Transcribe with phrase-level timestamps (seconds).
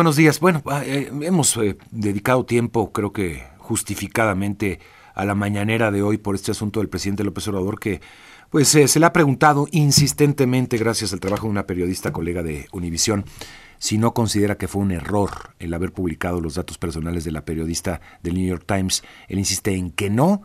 [0.00, 0.38] Buenos días.
[0.38, 4.78] Bueno, ah, eh, hemos eh, dedicado tiempo, creo que justificadamente,
[5.12, 8.00] a la mañanera de hoy por este asunto del presidente López Obrador que
[8.48, 12.68] pues eh, se le ha preguntado insistentemente, gracias al trabajo de una periodista colega de
[12.70, 13.24] Univisión,
[13.78, 17.44] si no considera que fue un error el haber publicado los datos personales de la
[17.44, 19.02] periodista del New York Times.
[19.26, 20.42] Él insiste en que no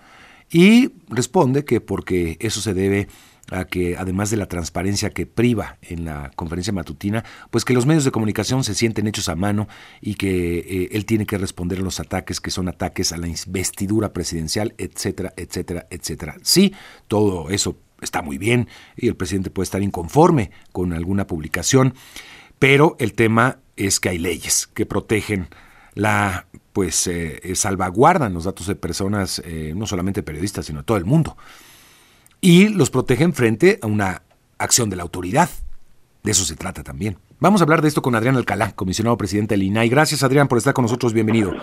[0.50, 3.08] y responde que porque eso se debe
[3.52, 7.86] a que además de la transparencia que priva en la conferencia matutina, pues que los
[7.86, 9.68] medios de comunicación se sienten hechos a mano
[10.02, 13.28] y que eh, él tiene que responder a los ataques que son ataques a la
[13.28, 16.38] investidura presidencial, etcétera, etcétera, etcétera.
[16.42, 16.74] Sí,
[17.08, 21.96] todo eso está muy bien y el presidente puede estar inconforme con alguna publicación,
[22.60, 25.50] pero el tema es que hay leyes que protegen
[25.96, 31.06] la pues eh, salvaguardan los datos de personas, eh, no solamente periodistas, sino todo el
[31.06, 31.38] mundo
[32.44, 34.22] y los protegen frente a una
[34.60, 35.48] acción de la autoridad.
[36.24, 37.16] De eso se trata también.
[37.40, 39.88] Vamos a hablar de esto con Adrián Alcalá, comisionado presidente del INAI.
[39.88, 41.14] Gracias, Adrián, por estar con nosotros.
[41.14, 41.54] Bienvenido.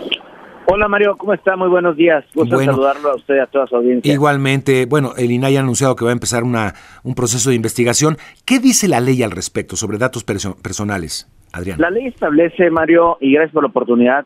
[0.65, 1.55] Hola Mario, ¿cómo está?
[1.55, 2.23] Muy buenos días.
[2.33, 4.11] Gusto saludarlo a usted y a toda su audiencia.
[4.11, 8.17] Igualmente, bueno, el INAI ha anunciado que va a empezar una, un proceso de investigación.
[8.43, 11.79] ¿Qué dice la ley al respecto sobre datos personales, Adrián?
[11.79, 14.25] La ley establece, Mario, y gracias por la oportunidad,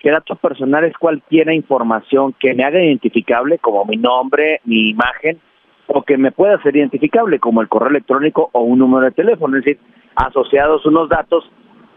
[0.00, 5.40] que datos personales cualquier información que me haga identificable, como mi nombre, mi imagen,
[5.88, 9.56] o que me pueda ser identificable, como el correo electrónico o un número de teléfono,
[9.56, 9.80] es decir,
[10.16, 11.50] asociados unos datos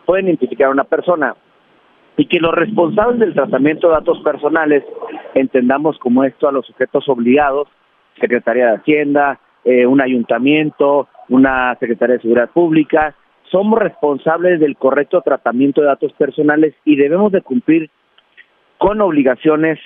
[0.05, 1.35] pueden identificar a una persona
[2.17, 4.83] y que los responsables del tratamiento de datos personales
[5.35, 7.67] entendamos como esto a los sujetos obligados,
[8.19, 13.15] Secretaría de Hacienda, eh, un ayuntamiento, una Secretaría de Seguridad Pública,
[13.51, 17.89] somos responsables del correcto tratamiento de datos personales y debemos de cumplir
[18.77, 19.79] con obligaciones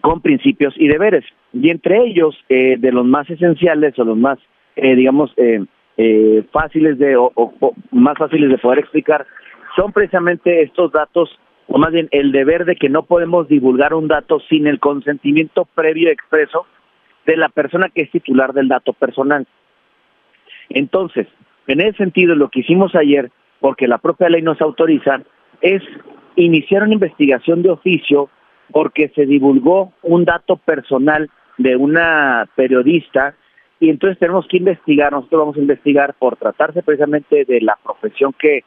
[0.00, 1.24] con principios y deberes.
[1.52, 4.38] Y entre ellos, eh, de los más esenciales o los más,
[4.76, 5.64] eh, digamos, eh,
[6.50, 7.32] fáciles de, o,
[7.90, 9.26] más fáciles de poder explicar,
[9.76, 14.08] son precisamente estos datos, o más bien el deber de que no podemos divulgar un
[14.08, 16.66] dato sin el consentimiento previo expreso
[17.26, 19.46] de la persona que es titular del dato personal.
[20.70, 21.26] Entonces,
[21.66, 23.30] en ese sentido, lo que hicimos ayer,
[23.60, 25.22] porque la propia ley nos autoriza,
[25.60, 25.82] es
[26.36, 28.28] iniciar una investigación de oficio
[28.72, 31.30] porque se divulgó un dato personal
[31.62, 33.34] de una periodista
[33.80, 38.32] y entonces tenemos que investigar, nosotros vamos a investigar por tratarse precisamente de la profesión
[38.38, 38.64] que,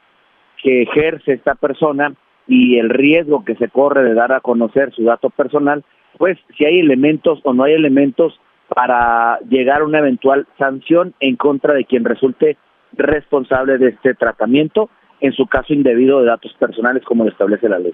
[0.62, 2.14] que ejerce esta persona
[2.48, 5.84] y el riesgo que se corre de dar a conocer su dato personal,
[6.18, 11.36] pues si hay elementos o no hay elementos para llegar a una eventual sanción en
[11.36, 12.58] contra de quien resulte
[12.94, 14.90] responsable de este tratamiento,
[15.22, 17.94] en su caso indebido de datos personales como lo establece la ley.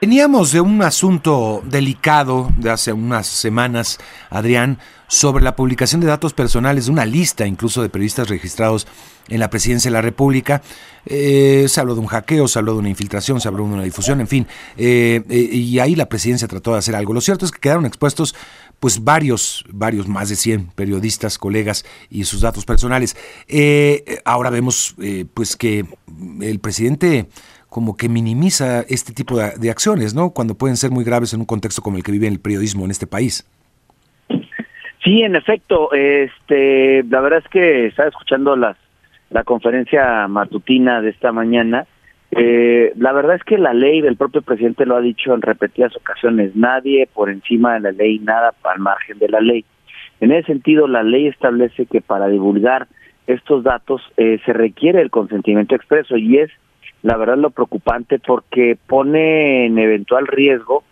[0.00, 3.98] Veníamos de un asunto delicado de hace unas semanas,
[4.30, 4.78] Adrián,
[5.08, 8.86] sobre la publicación de datos personales, de una lista incluso de periodistas registrados
[9.28, 10.62] en la presidencia de la República.
[11.04, 13.82] Eh, se habló de un hackeo, se habló de una infiltración, se habló de una
[13.82, 14.46] difusión, en fin.
[14.78, 17.12] Eh, eh, y ahí la presidencia trató de hacer algo.
[17.12, 18.34] Lo cierto es que quedaron expuestos
[18.78, 23.14] pues varios, varios, más de 100 periodistas, colegas y sus datos personales.
[24.24, 24.94] ahora vemos
[25.34, 25.84] pues que
[26.40, 27.28] el presidente
[27.70, 30.30] como que minimiza este tipo de, acciones, ¿no?
[30.30, 32.90] Cuando pueden ser muy graves en un contexto como el que vive el periodismo en
[32.90, 33.48] este país.
[35.02, 38.76] Sí, en efecto, este, la verdad es que estaba escuchando las,
[39.30, 41.86] la conferencia matutina de esta mañana.
[42.32, 45.96] Eh, la verdad es que la ley del propio presidente lo ha dicho en repetidas
[45.96, 49.64] ocasiones, nadie por encima de la ley, nada al margen de la ley.
[50.20, 52.88] En ese sentido, la ley establece que para divulgar
[53.26, 56.50] estos datos eh, se requiere el consentimiento expreso y es
[57.02, 60.84] la verdad lo preocupante porque pone en eventual riesgo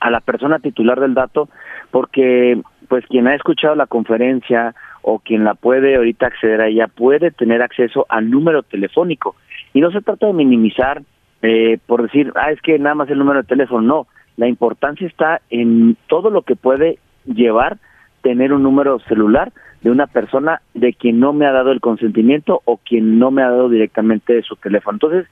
[0.00, 1.48] a la persona titular del dato
[1.90, 6.88] porque pues quien ha escuchado la conferencia o quien la puede ahorita acceder a ella
[6.88, 9.36] puede tener acceso al número telefónico.
[9.72, 11.02] Y no se trata de minimizar
[11.42, 15.06] eh, por decir ah es que nada más el número de teléfono no la importancia
[15.06, 17.78] está en todo lo que puede llevar
[18.22, 19.52] tener un número celular
[19.86, 23.44] de una persona de quien no me ha dado el consentimiento o quien no me
[23.44, 24.96] ha dado directamente su teléfono.
[24.96, 25.28] Entonces,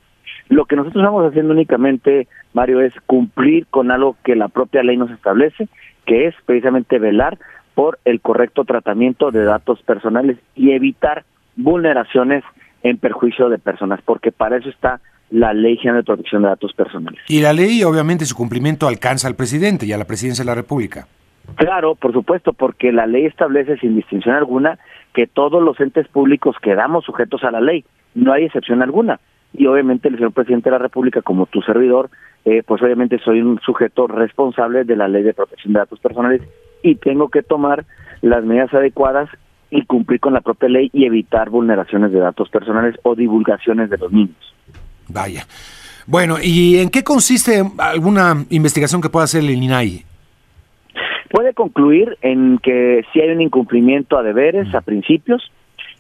[0.48, 4.96] lo que nosotros estamos haciendo únicamente, Mario, es cumplir con algo que la propia ley
[4.96, 5.66] nos establece,
[6.06, 7.36] que es precisamente velar
[7.74, 11.24] por el correcto tratamiento de datos personales y evitar
[11.56, 12.44] vulneraciones
[12.84, 15.00] en perjuicio de personas, porque para eso está
[15.30, 17.18] la Ley General de Protección de Datos Personales.
[17.26, 20.54] Y la ley, obviamente, su cumplimiento alcanza al presidente y a la presidencia de la
[20.54, 21.08] República.
[21.56, 24.78] Claro, por supuesto, porque la ley establece sin distinción alguna
[25.12, 29.20] que todos los entes públicos quedamos sujetos a la ley, no hay excepción alguna.
[29.52, 32.10] Y obviamente el señor presidente de la República, como tu servidor,
[32.44, 36.42] eh, pues obviamente soy un sujeto responsable de la ley de protección de datos personales
[36.82, 37.84] y tengo que tomar
[38.20, 39.30] las medidas adecuadas
[39.70, 43.98] y cumplir con la propia ley y evitar vulneraciones de datos personales o divulgaciones de
[43.98, 44.54] los niños.
[45.08, 45.46] Vaya.
[46.06, 50.04] Bueno, ¿y en qué consiste alguna investigación que pueda hacer el INAI?
[51.34, 55.50] Puede concluir en que si hay un incumplimiento a deberes, a principios,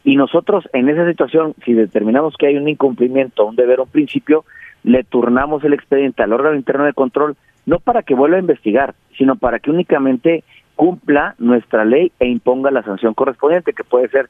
[0.04, 3.88] y nosotros en esa situación, si determinamos que hay un incumplimiento, un deber o un
[3.88, 4.44] principio,
[4.84, 7.34] le turnamos el expediente al órgano interno de control,
[7.66, 10.44] no para que vuelva a investigar, sino para que únicamente
[10.76, 14.28] cumpla nuestra ley e imponga la sanción correspondiente, que puede ser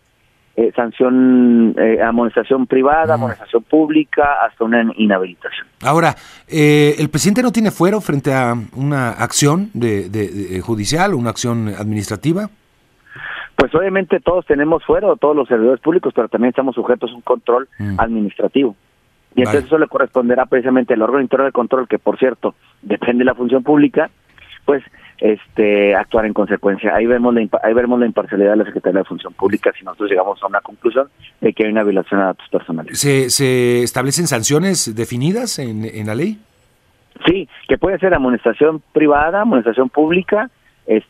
[0.57, 5.67] eh, sanción, eh, amonestación privada, amonestación pública, hasta una inhabilitación.
[5.83, 6.15] Ahora,
[6.47, 11.31] eh, ¿el presidente no tiene fuero frente a una acción de, de, judicial o una
[11.31, 12.49] acción administrativa?
[13.57, 17.23] Pues obviamente todos tenemos fuero, todos los servidores públicos, pero también estamos sujetos a un
[17.23, 17.99] control mm.
[17.99, 18.77] administrativo.
[19.35, 23.21] Y entonces eso le corresponderá precisamente al órgano interno de control, que por cierto depende
[23.21, 24.09] de la función pública,
[24.65, 24.83] pues
[25.19, 26.95] este actuar en consecuencia.
[26.95, 30.11] Ahí vemos la ahí vemos la imparcialidad de la Secretaría de Función Pública si nosotros
[30.11, 31.09] llegamos a una conclusión
[31.41, 32.99] de que hay una violación a datos personales.
[32.99, 36.39] ¿Se, se establecen sanciones definidas en, en la ley?
[37.27, 40.51] Sí, que puede ser amonestación privada, amonestación pública,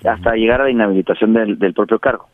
[0.05, 2.29] hasta llegar a la inhabilitación del propio cargo.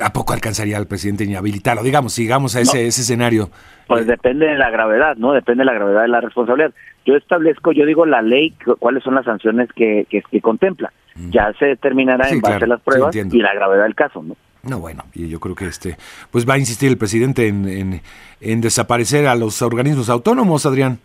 [0.00, 1.82] ¿A poco alcanzaría al presidente inhabilitarlo?
[1.82, 3.50] Digamos, sigamos a ese, ese escenario.
[3.88, 5.32] Pues depende de la gravedad, ¿no?
[5.32, 6.72] Depende de la gravedad de la responsabilidad.
[7.08, 10.92] Yo establezco, yo digo la ley, cuáles son las sanciones que, que, contempla.
[11.14, 11.30] Mm.
[11.30, 14.36] Ya se determinará en base a las pruebas y la gravedad del caso, ¿no?
[14.62, 15.96] No, bueno, y yo creo que este,
[16.30, 18.02] pues va a insistir el presidente en, en,
[18.42, 20.98] en desaparecer a los organismos autónomos, Adrián.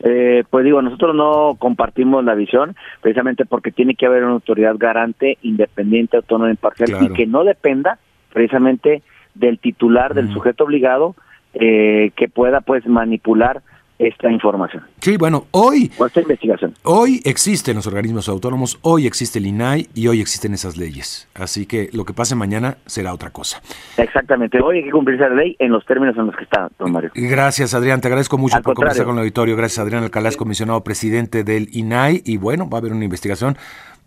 [0.00, 4.74] Eh, pues digo, nosotros no compartimos la visión, precisamente porque tiene que haber una autoridad
[4.76, 7.98] garante, independiente, autónoma, imparcial y que no dependa
[8.34, 9.02] precisamente
[9.34, 11.14] del titular, del sujeto obligado,
[11.54, 13.62] eh, que pueda pues manipular
[14.06, 14.82] esta información.
[15.00, 15.90] Sí, bueno, hoy...
[16.04, 16.74] esta investigación.
[16.82, 21.28] Hoy existen los organismos autónomos, hoy existe el INAI y hoy existen esas leyes.
[21.34, 23.62] Así que lo que pase mañana será otra cosa.
[23.96, 26.92] Exactamente, hoy hay que cumplir esa ley en los términos en los que está, don
[26.92, 27.10] Mario.
[27.14, 29.56] Gracias, Adrián, te agradezco mucho por conversar con el auditorio.
[29.56, 32.22] Gracias, Adrián Alcalá, comisionado presidente del INAI.
[32.24, 33.56] Y bueno, va a haber una investigación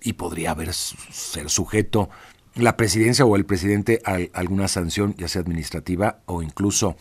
[0.01, 2.09] y podría haber ser sujeto
[2.55, 6.95] la presidencia o el presidente a alguna sanción, ya sea administrativa o incluso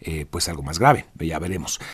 [0.00, 1.06] eh, pues algo más grave.
[1.18, 1.80] Ya veremos.